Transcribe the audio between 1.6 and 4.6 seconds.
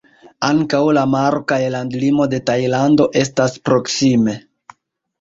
landlimo de Tajlando estas proksime.